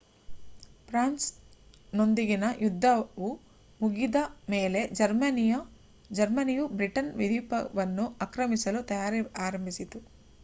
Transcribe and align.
France 0.85 1.25
ನೊಂದಿಗಿನ 1.93 2.45
ಯುದ್ದವು 2.61 3.27
ಮುಗಿದ 3.79 4.15
ಮೇಲೆ 4.49 4.81
ಜರ್ಮನಿಯು 6.11 6.65
ಬ್ರಿಟನ್ 6.73 7.11
ದ್ವೀಪವನ್ನು 7.13 8.07
ಆಕ್ರಮಿಸಲು 8.25 8.81
ತಯಾರಿ 8.89 9.19
ಆರಂಭಿಸಿತು 9.41 10.01